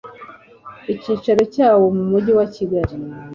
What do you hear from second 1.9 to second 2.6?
mu mujyi wa